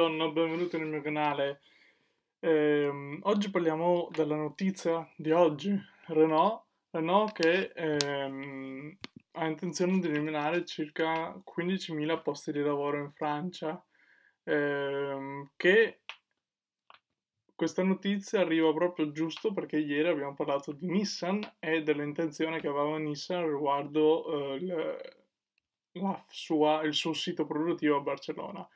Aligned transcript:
Buongiorno, 0.00 0.32
benvenuti 0.32 0.78
nel 0.78 0.86
mio 0.86 1.02
canale. 1.02 1.60
Ehm, 2.38 3.18
oggi 3.24 3.50
parliamo 3.50 4.08
della 4.10 4.34
notizia 4.34 5.06
di 5.14 5.30
oggi. 5.30 5.78
Renault, 6.06 6.62
Renault 6.88 7.32
che 7.32 7.70
ehm, 7.74 8.96
ha 9.32 9.46
intenzione 9.46 9.98
di 9.98 10.08
eliminare 10.08 10.64
circa 10.64 11.38
15.000 11.44 12.22
posti 12.22 12.50
di 12.50 12.62
lavoro 12.62 12.96
in 12.96 13.10
Francia. 13.10 13.84
Ehm, 14.44 15.50
che 15.54 16.00
questa 17.54 17.82
notizia 17.82 18.40
arriva 18.40 18.72
proprio 18.72 19.12
giusto 19.12 19.52
perché 19.52 19.76
ieri 19.76 20.08
abbiamo 20.08 20.32
parlato 20.32 20.72
di 20.72 20.86
Nissan 20.86 21.56
e 21.58 21.82
dell'intenzione 21.82 22.58
che 22.58 22.68
aveva 22.68 22.96
Nissan 22.96 23.46
riguardo 23.46 24.54
eh, 24.54 24.54
il, 24.54 25.14
sua, 26.30 26.80
il 26.84 26.94
suo 26.94 27.12
sito 27.12 27.44
produttivo 27.44 27.98
a 27.98 28.00
Barcellona. 28.00 28.66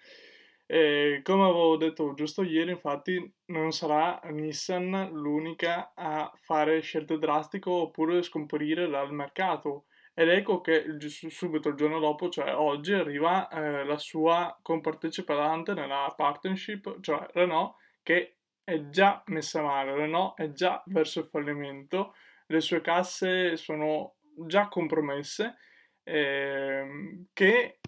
E 0.67 1.21
come 1.23 1.43
avevo 1.43 1.77
detto 1.77 2.15
giusto 2.15 2.43
ieri, 2.43 2.71
infatti, 2.71 3.33
non 3.47 3.71
sarà 3.73 4.21
Nissan 4.31 5.11
l'unica 5.13 5.93
a 5.95 6.33
fare 6.43 6.81
scelte 6.81 7.19
drastiche 7.19 7.69
oppure 7.69 8.23
scomparire 8.23 8.89
dal 8.89 9.13
mercato. 9.13 9.85
Ed 10.15 10.29
ecco 10.29 10.61
che 10.61 10.85
subito 11.29 11.71
il 11.71 11.75
giorno 11.75 11.99
dopo, 11.99 12.29
cioè 12.29 12.55
oggi, 12.55 12.93
arriva 12.93 13.49
eh, 13.49 13.85
la 13.85 13.99
sua 13.99 14.57
compartecipante 14.63 15.75
nella 15.75 16.13
partnership, 16.17 17.01
cioè 17.01 17.27
Renault, 17.33 17.75
che 18.03 18.37
è 18.63 18.89
già 18.89 19.23
messa 19.27 19.61
male. 19.61 19.95
Renault 19.95 20.39
è 20.39 20.53
già 20.53 20.83
verso 20.87 21.21
il 21.21 21.27
fallimento, 21.27 22.15
le 22.47 22.61
sue 22.61 22.81
casse 22.81 23.57
sono 23.57 24.15
già 24.47 24.69
compromesse, 24.69 25.57
eh, 26.05 27.27
che 27.33 27.81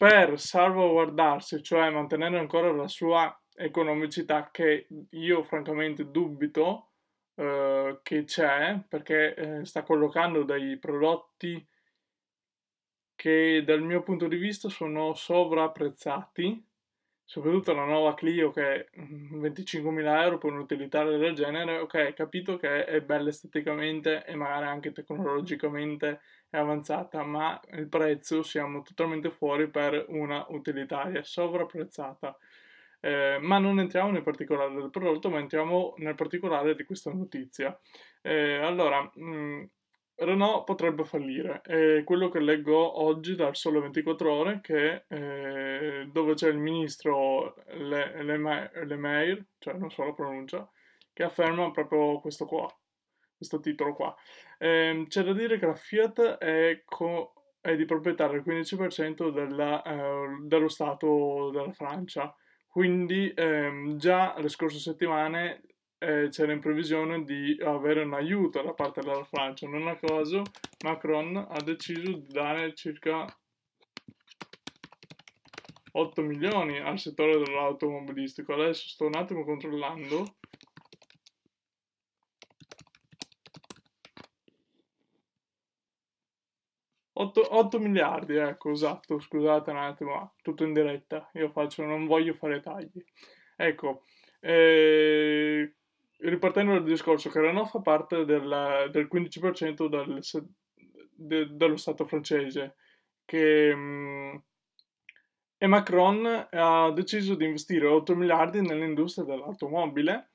per 0.00 0.40
salvaguardarsi, 0.40 1.62
cioè 1.62 1.90
mantenere 1.90 2.38
ancora 2.38 2.72
la 2.72 2.88
sua 2.88 3.38
economicità 3.54 4.48
che 4.50 4.86
io 5.10 5.42
francamente 5.42 6.10
dubito 6.10 6.92
eh, 7.34 8.00
che 8.02 8.24
c'è 8.24 8.80
perché 8.88 9.34
eh, 9.34 9.64
sta 9.66 9.82
collocando 9.82 10.42
dei 10.44 10.78
prodotti 10.78 11.68
che 13.14 13.62
dal 13.62 13.82
mio 13.82 14.02
punto 14.02 14.26
di 14.26 14.36
vista 14.36 14.70
sono 14.70 15.12
sovrapprezzati 15.12 16.66
soprattutto 17.22 17.74
la 17.74 17.84
nuova 17.84 18.14
Clio 18.14 18.50
che 18.52 18.74
è 18.74 18.86
25.000 18.96 19.82
mm, 19.82 19.98
euro 19.98 20.38
per 20.38 20.50
un'utilitaria 20.50 21.18
del 21.18 21.34
genere, 21.34 21.78
ok, 21.78 22.14
capito 22.14 22.56
che 22.56 22.86
è 22.86 23.02
bella 23.02 23.28
esteticamente 23.28 24.24
e 24.24 24.34
magari 24.34 24.64
anche 24.64 24.92
tecnologicamente 24.92 26.22
è 26.50 26.58
avanzata, 26.58 27.22
ma 27.22 27.58
il 27.72 27.88
prezzo 27.88 28.42
siamo 28.42 28.82
totalmente 28.82 29.30
fuori 29.30 29.70
per 29.70 30.06
una 30.08 30.44
utilitaria 30.48 31.22
sovrapprezzata. 31.22 32.36
Eh, 33.00 33.38
ma 33.40 33.58
non 33.58 33.80
entriamo 33.80 34.10
nel 34.10 34.22
particolare 34.22 34.74
del 34.74 34.90
prodotto, 34.90 35.30
ma 35.30 35.38
entriamo 35.38 35.94
nel 35.98 36.14
particolare 36.16 36.74
di 36.74 36.84
questa 36.84 37.12
notizia. 37.12 37.78
Eh, 38.20 38.56
allora, 38.56 39.10
mh, 39.14 39.22
mm, 39.24 39.62
Renault 40.16 40.64
potrebbe 40.64 41.04
fallire. 41.04 41.62
È 41.62 42.04
quello 42.04 42.28
che 42.28 42.40
leggo 42.40 43.00
oggi 43.02 43.34
dal 43.36 43.56
Sole 43.56 43.80
24 43.80 44.32
Ore, 44.32 44.60
che, 44.60 45.04
eh, 45.08 46.08
dove 46.12 46.34
c'è 46.34 46.48
il 46.48 46.58
ministro 46.58 47.54
Le, 47.68 48.22
Le, 48.22 48.70
Le 48.84 48.96
Maire, 48.96 49.46
cioè 49.58 49.74
non 49.74 49.90
so 49.90 50.04
la 50.04 50.12
pronuncia, 50.12 50.68
che 51.12 51.22
afferma 51.22 51.70
proprio 51.70 52.20
questo 52.20 52.44
qua, 52.46 52.66
questo 53.40 53.58
titolo 53.58 53.94
qua. 53.94 54.14
Eh, 54.58 55.06
c'è 55.08 55.22
da 55.22 55.32
dire 55.32 55.58
che 55.58 55.64
la 55.64 55.74
Fiat 55.74 56.36
è, 56.36 56.82
co- 56.84 57.32
è 57.62 57.74
di 57.74 57.86
proprietà 57.86 58.28
del 58.28 58.42
15% 58.44 59.30
della, 59.30 59.82
eh, 59.82 60.38
dello 60.42 60.68
Stato 60.68 61.50
della 61.50 61.72
Francia. 61.72 62.34
Quindi 62.68 63.32
ehm, 63.34 63.96
già 63.96 64.38
le 64.38 64.48
scorse 64.48 64.78
settimane 64.78 65.62
eh, 65.98 66.28
c'era 66.30 66.52
in 66.52 66.60
previsione 66.60 67.24
di 67.24 67.58
avere 67.64 68.02
un 68.02 68.12
aiuto 68.12 68.62
da 68.62 68.74
parte 68.74 69.00
della 69.00 69.24
Francia. 69.24 69.66
Non 69.66 69.88
a 69.88 69.96
caso 69.96 70.42
Macron 70.84 71.36
ha 71.36 71.60
deciso 71.62 72.12
di 72.12 72.26
dare 72.28 72.74
circa 72.74 73.26
8 75.92 76.22
milioni 76.22 76.78
al 76.78 76.98
settore 76.98 77.38
dell'automobilistico. 77.38 78.52
Adesso 78.52 78.86
sto 78.86 79.06
un 79.06 79.16
attimo 79.16 79.44
controllando. 79.44 80.36
Otto, 87.20 87.54
8 87.54 87.78
miliardi, 87.78 88.36
ecco, 88.36 88.70
esatto, 88.70 89.20
scusate 89.20 89.70
un 89.70 89.76
attimo, 89.76 90.14
ma 90.14 90.32
tutto 90.40 90.64
in 90.64 90.72
diretta, 90.72 91.28
io 91.34 91.50
faccio, 91.50 91.84
non 91.84 92.06
voglio 92.06 92.32
fare 92.32 92.60
tagli. 92.60 93.04
Ecco, 93.56 94.04
eh, 94.40 95.74
ripartendo 96.16 96.72
dal 96.72 96.84
discorso 96.84 97.28
che 97.28 97.64
fa 97.66 97.80
parte 97.80 98.24
del, 98.24 98.88
del 98.90 99.06
15% 99.12 99.86
del, 99.86 100.20
de, 101.14 101.48
dello 101.50 101.76
Stato 101.76 102.06
francese, 102.06 102.76
che, 103.26 103.74
mh, 103.74 104.42
e 105.58 105.66
Macron 105.66 106.48
ha 106.50 106.90
deciso 106.92 107.34
di 107.34 107.44
investire 107.44 107.86
8 107.86 108.16
miliardi 108.16 108.62
nell'industria 108.62 109.26
dell'automobile 109.26 110.29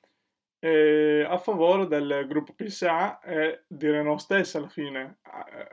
eh, 0.58 1.26
a 1.28 1.38
favore 1.38 1.86
del 1.86 2.26
gruppo 2.26 2.52
PSA 2.54 3.20
e 3.20 3.64
di 3.66 3.90
Renault 3.90 4.20
stessa 4.20 4.58
alla 4.58 4.68
fine, 4.68 5.18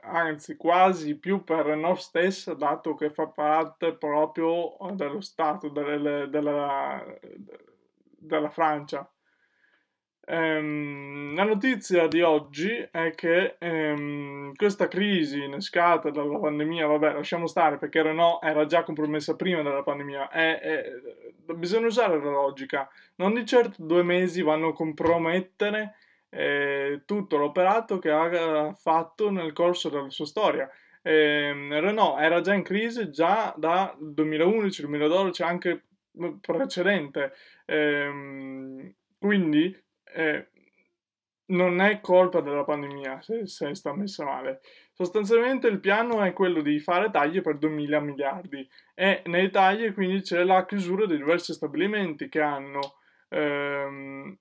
anzi 0.01 0.55
quasi 0.57 1.17
più 1.17 1.43
per 1.43 1.65
Renault 1.65 1.99
stessa 1.99 2.53
dato 2.53 2.95
che 2.95 3.09
fa 3.09 3.27
parte 3.27 3.95
proprio 3.95 4.75
dello 4.93 5.21
Stato, 5.21 5.69
delle, 5.69 6.27
della, 6.29 7.03
della 8.01 8.49
Francia. 8.49 9.07
Um, 10.25 11.12
la 11.33 11.43
notizia 11.43 12.07
di 12.07 12.21
oggi 12.21 12.87
è 12.91 13.11
che 13.15 13.57
um, 13.59 14.53
questa 14.55 14.87
crisi 14.87 15.43
innescata 15.43 16.09
dalla 16.09 16.37
pandemia, 16.37 16.87
vabbè, 16.87 17.13
lasciamo 17.13 17.47
stare 17.47 17.77
perché 17.77 18.01
Renault 18.01 18.43
era 18.43 18.65
già 18.65 18.83
compromessa 18.83 19.35
prima 19.35 19.61
della 19.61 19.83
pandemia, 19.83 20.29
è, 20.29 20.59
è, 20.59 20.91
bisogna 21.53 21.87
usare 21.87 22.21
la 22.21 22.29
logica. 22.29 22.89
Non 23.15 23.33
di 23.33 23.45
certo 23.45 23.83
due 23.83 24.03
mesi 24.03 24.41
vanno 24.41 24.69
a 24.69 24.73
compromettere 24.73 25.95
eh, 26.29 27.01
tutto 27.05 27.37
l'operato 27.37 27.99
che 27.99 28.09
ha 28.11 28.73
fatto 28.73 29.29
nel 29.29 29.53
corso 29.53 29.89
della 29.89 30.09
sua 30.09 30.25
storia. 30.25 30.69
Eh, 31.01 31.51
Renault 31.69 32.19
era 32.19 32.41
già 32.41 32.53
in 32.53 32.63
crisi 32.63 33.11
già 33.11 33.53
dal 33.57 33.95
2011-2012, 33.99 35.43
anche 35.43 35.83
precedente. 36.41 37.33
Eh, 37.65 38.93
quindi 39.19 39.83
eh, 40.15 40.47
non 41.47 41.81
è 41.81 41.99
colpa 41.99 42.41
della 42.41 42.63
pandemia 42.63 43.21
se, 43.21 43.45
se, 43.47 43.73
sta 43.75 43.93
messa 43.93 44.23
male. 44.23 44.61
Sostanzialmente 44.93 45.67
il 45.67 45.79
piano 45.79 46.21
è 46.21 46.33
quello 46.33 46.61
di 46.61 46.79
fare 46.79 47.09
tagli 47.09 47.41
per 47.41 47.57
2000 47.57 47.99
miliardi 47.99 48.67
e 48.93 49.23
nei 49.25 49.49
tagli 49.49 49.93
quindi 49.93 50.21
c'è 50.21 50.43
la 50.43 50.65
chiusura 50.65 51.05
di 51.05 51.17
diversi 51.17 51.53
stabilimenti 51.53 52.29
che 52.29 52.41
hanno 52.41 52.95
ehm, 53.29 54.37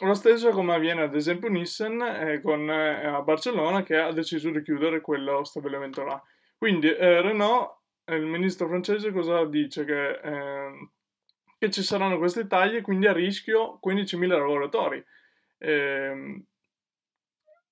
lo 0.00 0.14
stesso 0.14 0.50
come 0.50 0.74
avviene 0.74 1.02
ad 1.02 1.14
esempio 1.14 1.48
Nissan 1.48 2.00
eh, 2.02 2.40
con, 2.42 2.68
eh, 2.68 3.06
a 3.06 3.22
Barcellona 3.22 3.82
che 3.82 3.96
ha 3.96 4.12
deciso 4.12 4.50
di 4.50 4.62
chiudere 4.62 5.00
quello 5.00 5.44
stabilimento 5.44 6.04
là. 6.04 6.20
Quindi 6.58 6.88
eh, 6.92 7.20
Renault, 7.22 7.78
il 8.06 8.26
ministro 8.26 8.66
francese 8.68 9.12
cosa 9.12 9.44
dice? 9.44 9.84
Che 9.84 10.20
ehm, 10.22 10.90
che 11.64 11.70
ci 11.70 11.82
saranno 11.82 12.18
questi 12.18 12.46
tagli 12.46 12.76
e 12.76 12.80
quindi 12.82 13.06
a 13.06 13.12
rischio 13.12 13.78
15.000 13.84 14.26
lavoratori. 14.28 15.02
Eh, 15.64 16.42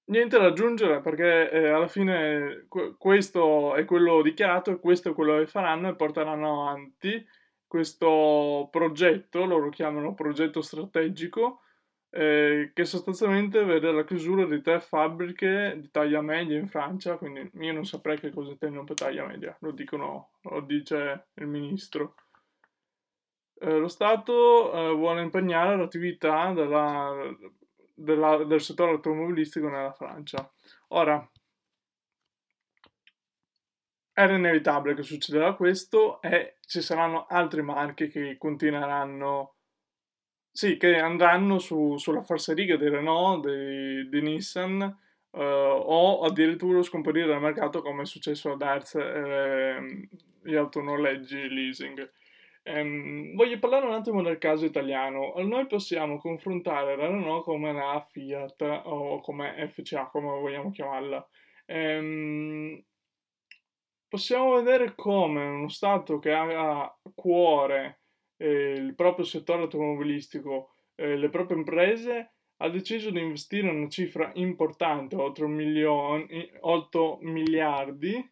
niente 0.05 0.39
da 0.39 0.47
aggiungere 0.47 1.01
perché 1.01 1.51
eh, 1.51 1.69
alla 1.69 1.89
fine 1.89 2.67
questo 2.99 3.75
è 3.75 3.85
quello 3.85 4.23
dichiarato 4.23 4.71
e 4.71 4.81
questo 4.81 5.11
è 5.11 5.15
quello 5.15 5.39
che 5.39 5.47
faranno 5.47 5.89
e 5.89 5.95
porteranno 5.95 6.63
avanti 6.63 7.25
questo 7.67 8.69
progetto, 8.71 9.45
loro 9.47 9.71
chiamano 9.71 10.15
progetto 10.15 10.61
strategico, 10.61 11.61
eh, 12.11 12.73
che 12.75 12.85
sostanzialmente 12.85 13.65
vede 13.65 13.91
la 13.91 14.05
chiusura 14.05 14.45
di 14.45 14.61
tre 14.61 14.81
fabbriche 14.81 15.79
di 15.79 15.91
taglia 15.91 16.21
media 16.21 16.59
in 16.59 16.69
Francia, 16.69 17.17
quindi 17.17 17.51
io 17.61 17.73
non 17.73 17.87
saprei 17.87 18.19
che 18.19 18.31
cosa 18.31 18.51
intendono 18.51 18.85
per 18.85 18.97
taglia 18.97 19.25
media, 19.27 19.57
lo 19.61 19.71
dicono, 19.71 20.33
lo 20.43 20.61
dice 20.61 21.29
il 21.35 21.47
ministro. 21.47 22.17
Eh, 23.59 23.79
lo 23.79 23.89
Stato 23.89 24.73
eh, 24.75 24.95
vuole 24.95 25.23
impegnare 25.23 25.75
l'attività 25.77 26.53
della, 26.53 27.15
della, 27.95 28.45
del 28.45 28.61
settore 28.61 28.93
automobilistico 28.93 29.69
nella 29.69 29.93
Francia. 29.93 30.51
Ora, 30.89 31.31
era 34.15 34.35
inevitabile 34.35 34.95
che 34.95 35.03
succederà 35.03 35.55
questo 35.55 36.21
e 36.21 36.57
ci 36.67 36.83
saranno 36.83 37.27
altri 37.27 37.63
marchi 37.63 38.09
che 38.09 38.37
continueranno, 38.39 39.55
sì, 40.51 40.77
che 40.77 40.99
andranno 40.99 41.59
su, 41.59 41.97
sulla 41.97 42.23
falsariga 42.23 42.77
di 42.77 42.89
Renault, 42.89 43.47
di, 43.47 44.09
di 44.09 44.21
Nissan 44.21 44.83
eh, 44.83 45.43
o 45.43 46.21
addirittura 46.23 46.83
scomparire 46.83 47.27
dal 47.27 47.41
mercato 47.41 47.81
come 47.81 48.03
è 48.03 48.07
successo 48.07 48.53
ad 48.53 48.61
Hertz 48.61 48.97
e 48.97 49.01
eh, 49.01 50.09
gli 50.43 50.55
autonoleggi 50.55 51.49
leasing. 51.49 52.13
Ehm, 52.65 53.35
voglio 53.35 53.59
parlare 53.59 53.87
un 53.87 53.95
attimo 53.95 54.23
del 54.23 54.39
caso 54.39 54.65
italiano. 54.65 55.35
Noi 55.39 55.67
possiamo 55.67 56.19
confrontare 56.19 56.97
la 56.97 57.07
Renault 57.09 57.45
come 57.45 57.73
la 57.73 58.07
Fiat 58.11 58.63
o 58.85 59.21
come 59.21 59.69
FCA, 59.69 60.07
come 60.07 60.29
vogliamo 60.29 60.71
chiamarla. 60.71 61.29
Ehm, 61.67 62.85
possiamo 64.09 64.55
vedere 64.55 64.95
come 64.95 65.45
uno 65.45 65.69
Stato 65.69 66.19
che 66.19 66.33
ha 66.33 66.83
a 66.83 66.99
cuore 67.15 68.03
eh, 68.37 68.73
il 68.75 68.95
proprio 68.95 69.25
settore 69.25 69.63
automobilistico, 69.63 70.75
eh, 70.95 71.17
le 71.17 71.31
proprie 71.31 71.59
imprese, 71.59 72.35
ha 72.59 72.69
deciso 72.69 73.11
di 73.11 73.21
investire 73.21 73.69
una 73.71 73.89
cifra 73.89 74.31
importante, 74.35 75.17
8, 75.17 75.49
milioni, 75.49 76.49
8 76.61 77.19
miliardi, 77.23 78.32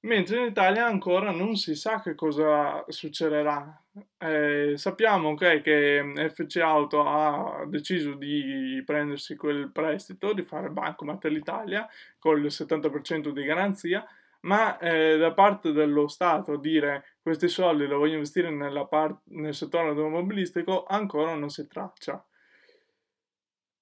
mentre 0.00 0.38
in 0.38 0.46
Italia 0.46 0.86
ancora 0.86 1.30
non 1.30 1.56
si 1.56 1.74
sa 1.74 2.00
che 2.00 2.14
cosa 2.14 2.84
succederà. 2.88 3.82
Eh, 4.18 4.74
sappiamo 4.76 5.30
okay, 5.30 5.60
che 5.60 6.30
FC 6.32 6.56
Auto 6.58 7.04
ha 7.04 7.64
deciso 7.66 8.14
di 8.14 8.82
prendersi 8.84 9.34
quel 9.36 9.70
prestito, 9.72 10.32
di 10.32 10.42
fare 10.42 10.70
Bancomat 10.70 11.24
all'Italia 11.24 11.88
con 12.18 12.38
il 12.38 12.46
70% 12.46 13.30
di 13.30 13.44
garanzia, 13.44 14.06
ma 14.42 14.78
eh, 14.78 15.16
da 15.18 15.32
parte 15.32 15.72
dello 15.72 16.06
Stato 16.06 16.56
dire 16.56 17.16
questi 17.20 17.48
soldi 17.48 17.86
li 17.86 17.94
voglio 17.94 18.14
investire 18.14 18.50
part- 18.88 19.22
nel 19.30 19.54
settore 19.54 19.88
automobilistico 19.88 20.84
ancora 20.84 21.34
non 21.34 21.50
si 21.50 21.66
traccia. 21.66 22.24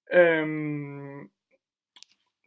Ehm, 0.09 1.29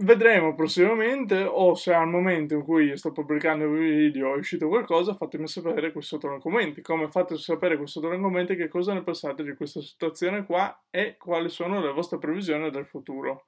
vedremo 0.03 0.55
prossimamente 0.55 1.43
o 1.43 1.75
se 1.75 1.93
al 1.93 2.09
momento 2.09 2.55
in 2.55 2.63
cui 2.63 2.97
sto 2.97 3.13
pubblicando 3.13 3.65
il 3.65 3.79
video 3.79 4.35
è 4.35 4.39
uscito 4.39 4.69
qualcosa 4.69 5.15
fatemi 5.15 5.47
sapere 5.47 5.93
qui 5.93 6.03
sotto 6.03 6.29
nei 6.29 6.41
commenti 6.41 6.81
come 6.81 7.09
fate 7.09 7.37
sapere 7.37 7.77
qui 7.77 7.87
sotto 7.87 8.09
nei 8.09 8.21
commenti 8.21 8.57
che 8.57 8.69
cosa 8.69 8.95
ne 8.95 9.03
pensate 9.03 9.43
di 9.43 9.55
questa 9.55 9.81
situazione 9.81 10.45
qua 10.47 10.87
e 10.91 11.17
quali 11.19 11.49
sono 11.49 11.81
le 11.81 11.93
vostre 11.93 12.19
previsioni 12.19 12.71
del 12.71 12.87
futuro 12.87 13.47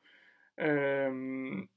ehm, 0.54 1.68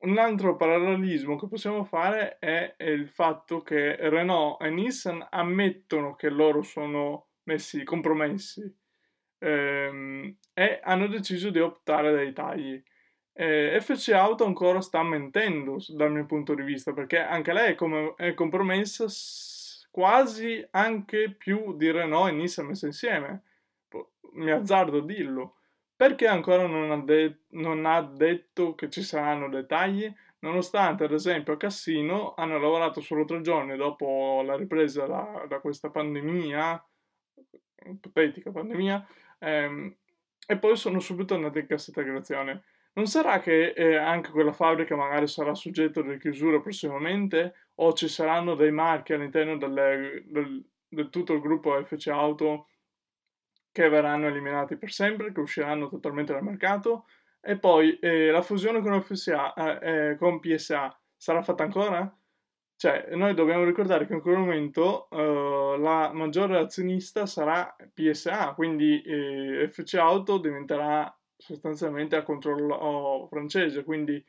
un 0.00 0.18
altro 0.18 0.56
parallelismo 0.56 1.36
che 1.36 1.48
possiamo 1.48 1.84
fare 1.84 2.38
è 2.38 2.76
il 2.78 3.08
fatto 3.10 3.62
che 3.62 3.96
Renault 3.96 4.62
e 4.62 4.70
Nissan 4.70 5.26
ammettono 5.28 6.14
che 6.14 6.30
loro 6.30 6.62
sono 6.62 7.30
messi 7.44 7.82
compromessi 7.82 8.62
ehm, 9.38 10.36
e 10.54 10.80
hanno 10.82 11.08
deciso 11.08 11.50
di 11.50 11.58
optare 11.58 12.12
dai 12.12 12.32
tagli. 12.32 12.80
Eh, 13.40 13.78
FC 13.80 14.08
Auto 14.08 14.44
ancora 14.44 14.80
sta 14.80 15.00
mentendo 15.04 15.76
dal 15.90 16.10
mio 16.10 16.26
punto 16.26 16.56
di 16.56 16.62
vista 16.62 16.92
perché 16.92 17.20
anche 17.20 17.52
lei 17.52 17.70
è, 17.70 17.74
come, 17.76 18.14
è 18.16 18.34
compromessa 18.34 19.06
quasi 19.92 20.66
anche 20.72 21.36
più 21.38 21.76
di 21.76 21.88
Renault 21.88 22.32
e 22.32 22.32
Nissan 22.32 22.66
messe 22.66 22.86
insieme. 22.86 23.42
Mi 24.32 24.50
azzardo 24.50 24.98
a 24.98 25.04
dirlo 25.04 25.58
perché 25.94 26.26
ancora 26.26 26.66
non 26.66 26.90
ha, 26.90 26.96
de- 26.96 27.42
non 27.50 27.86
ha 27.86 28.02
detto 28.02 28.74
che 28.74 28.90
ci 28.90 29.02
saranno 29.02 29.48
dettagli? 29.48 30.12
Nonostante, 30.40 31.04
ad 31.04 31.12
esempio, 31.12 31.52
a 31.52 31.56
Cassino 31.56 32.34
hanno 32.34 32.58
lavorato 32.58 33.00
solo 33.00 33.24
tre 33.24 33.40
giorni 33.40 33.76
dopo 33.76 34.42
la 34.44 34.56
ripresa 34.56 35.06
da, 35.06 35.44
da 35.48 35.60
questa 35.60 35.90
pandemia, 35.90 36.84
ipotetica 37.86 38.50
pandemia, 38.50 39.06
ehm, 39.38 39.96
e 40.44 40.58
poi 40.58 40.76
sono 40.76 40.98
subito 40.98 41.34
andati 41.34 41.60
in 41.60 41.66
cassa 41.66 41.90
integrazione. 41.90 42.64
Non 42.98 43.06
sarà 43.06 43.38
che 43.38 43.74
eh, 43.76 43.94
anche 43.94 44.32
quella 44.32 44.52
fabbrica 44.52 44.96
magari 44.96 45.28
sarà 45.28 45.54
soggetta 45.54 46.00
a 46.00 46.16
chiusura 46.16 46.58
prossimamente 46.58 47.68
o 47.76 47.92
ci 47.92 48.08
saranno 48.08 48.56
dei 48.56 48.72
marchi 48.72 49.12
all'interno 49.12 49.56
delle, 49.56 50.24
del, 50.26 50.68
del 50.88 51.08
tutto 51.08 51.32
il 51.32 51.40
gruppo 51.40 51.80
FC 51.80 52.08
Auto 52.08 52.66
che 53.70 53.88
verranno 53.88 54.26
eliminati 54.26 54.76
per 54.76 54.90
sempre, 54.90 55.30
che 55.30 55.38
usciranno 55.38 55.88
totalmente 55.88 56.32
dal 56.32 56.42
mercato. 56.42 57.06
E 57.40 57.56
poi 57.56 57.96
eh, 58.00 58.32
la 58.32 58.42
fusione 58.42 58.80
con, 58.80 59.00
FSA, 59.00 59.54
eh, 59.54 60.08
eh, 60.10 60.16
con 60.16 60.40
PSA 60.40 61.00
sarà 61.16 61.40
fatta 61.40 61.62
ancora? 61.62 62.12
Cioè, 62.74 63.10
noi 63.12 63.34
dobbiamo 63.34 63.62
ricordare 63.62 64.08
che 64.08 64.14
in 64.14 64.20
quel 64.20 64.38
momento 64.38 65.06
uh, 65.10 65.78
la 65.78 66.10
maggiore 66.12 66.58
azionista 66.58 67.26
sarà 67.26 67.76
PSA, 67.92 68.54
quindi 68.54 69.02
eh, 69.02 69.68
FC 69.68 69.94
Auto 69.94 70.38
diventerà 70.38 71.12
sostanzialmente 71.38 72.16
a 72.16 72.22
controllo 72.22 73.26
francese, 73.30 73.84
quindi 73.84 74.22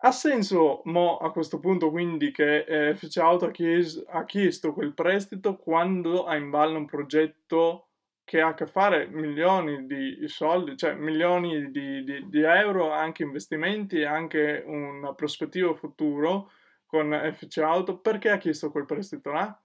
ha 0.00 0.12
senso 0.12 0.82
mo 0.84 1.16
a 1.16 1.32
questo 1.32 1.58
punto 1.58 1.90
quindi 1.90 2.30
che 2.30 2.64
eh, 2.64 2.94
FC 2.94 3.16
Auto 3.18 3.46
ha, 3.46 3.50
chies- 3.50 4.04
ha 4.08 4.24
chiesto 4.24 4.72
quel 4.72 4.92
prestito 4.94 5.56
quando 5.56 6.24
ha 6.26 6.36
in 6.36 6.50
ballo 6.50 6.78
un 6.78 6.86
progetto 6.86 7.88
che 8.24 8.40
ha 8.40 8.48
a 8.48 8.54
che 8.54 8.66
fare 8.66 9.06
milioni 9.08 9.86
di 9.86 10.26
soldi, 10.26 10.76
cioè 10.76 10.94
milioni 10.94 11.70
di, 11.70 12.02
di, 12.04 12.28
di 12.28 12.42
euro, 12.42 12.90
anche 12.90 13.22
investimenti, 13.22 14.02
anche 14.02 14.64
un 14.66 15.12
prospettivo 15.16 15.74
futuro 15.74 16.50
con 16.86 17.12
FC 17.34 17.58
Auto, 17.58 17.98
perché 17.98 18.30
ha 18.30 18.36
chiesto 18.38 18.72
quel 18.72 18.84
prestito 18.84 19.30
là? 19.30 19.60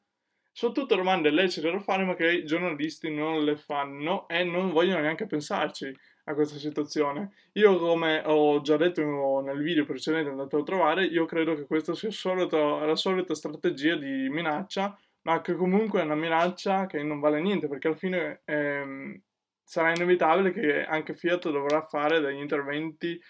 Sono 0.51 0.73
tutte 0.73 0.95
domande 0.95 1.29
lecite 1.31 1.71
da 1.71 1.79
fare, 1.79 2.03
ma 2.03 2.13
che 2.15 2.31
i 2.31 2.45
giornalisti 2.45 3.09
non 3.09 3.43
le 3.43 3.55
fanno 3.55 4.27
e 4.27 4.43
non 4.43 4.71
vogliono 4.71 5.01
neanche 5.01 5.25
pensarci 5.25 5.95
a 6.25 6.33
questa 6.33 6.57
situazione. 6.57 7.31
Io, 7.53 7.77
come 7.77 8.21
ho 8.25 8.61
già 8.61 8.77
detto 8.77 9.41
nel 9.41 9.61
video 9.61 9.85
precedente 9.85 10.29
andato 10.29 10.57
a 10.57 10.63
trovare, 10.63 11.05
io 11.05 11.25
credo 11.25 11.55
che 11.55 11.65
questa 11.65 11.95
sia 11.95 12.11
solito, 12.11 12.79
la 12.85 12.95
solita 12.95 13.33
strategia 13.33 13.95
di 13.95 14.29
minaccia 14.29 14.97
ma 15.23 15.41
che 15.41 15.53
comunque 15.53 16.01
è 16.01 16.03
una 16.03 16.15
minaccia 16.15 16.85
che 16.87 17.03
non 17.03 17.19
vale 17.19 17.41
niente 17.41 17.67
perché 17.67 17.87
alla 17.87 17.95
fine 17.95 18.41
ehm, 18.45 19.21
sarà 19.63 19.93
inevitabile 19.93 20.51
che 20.51 20.83
anche 20.83 21.13
Fiat 21.13 21.49
dovrà 21.51 21.81
fare 21.81 22.19
degli 22.19 22.39
interventi 22.39 23.21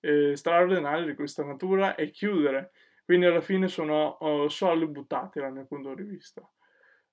eh, 0.00 0.36
straordinari 0.36 1.04
di 1.06 1.14
questa 1.14 1.44
natura 1.44 1.94
e 1.94 2.10
chiudere. 2.10 2.70
Quindi 3.04 3.26
alla 3.26 3.40
fine 3.40 3.66
sono 3.68 4.18
oh, 4.20 4.48
soldi 4.48 4.86
buttati 4.86 5.40
dal 5.40 5.52
mio 5.52 5.66
punto 5.66 5.94
di 5.94 6.04
vista. 6.04 6.48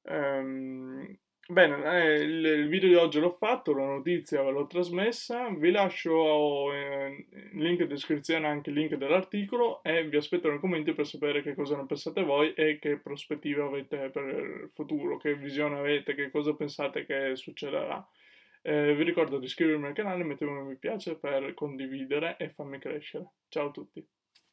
Um, 0.10 1.18
Bene, 1.50 1.82
eh, 1.86 2.14
il, 2.24 2.46
il, 2.46 2.68
video 2.68 2.90
di 2.90 2.96
oggi 2.96 3.20
l'ho 3.22 3.32
fatto, 3.32 3.74
la 3.74 3.86
notizia 3.86 4.44
ve 4.44 4.52
l'ho 4.52 4.68
trasmessa, 4.68 5.48
vi 5.48 5.72
lascio 5.72 6.74
eh, 6.74 7.26
link 7.54 7.80
in 7.80 7.88
descrizione 7.88 8.48
anche 8.48 8.70
il 8.70 8.76
link 8.76 8.96
dell'articolo 8.96 9.82
e 9.82 10.06
vi 10.10 10.18
aspetto 10.18 10.50
nei 10.50 10.60
commenti 10.60 10.92
per 10.92 11.08
sapere 11.08 11.42
che 11.42 11.56
cosa 11.56 11.78
ne 11.78 11.86
pensate 11.86 12.24
voi 12.24 12.54
e 12.54 12.80
che 12.80 12.98
prospettive 12.98 13.62
avete 13.62 14.10
per 14.10 14.26
il 14.26 14.70
futuro, 14.74 15.16
che 15.16 15.36
visione 15.36 15.78
avete, 15.80 16.16
che 16.16 16.30
cosa 16.30 16.54
pensate 16.54 17.06
che 17.06 17.38
succederà. 17.38 18.06
Eh, 18.62 18.94
vi 18.94 19.04
ricordo 19.04 19.40
di 19.40 19.46
iscrivermi 19.46 19.86
al 19.86 19.94
canale, 19.94 20.26
mettere 20.26 20.52
un 20.52 20.66
mi 20.66 20.76
piace 20.76 21.16
per 21.16 21.54
condividere 21.54 22.36
e 22.40 22.50
farmi 22.50 22.78
crescere. 22.78 23.26
Ciao 23.48 23.70
a 23.70 23.72
tutti! 23.72 24.06